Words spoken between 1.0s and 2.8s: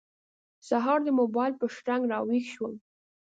د موبایل په شرنګ راوېښ شوم.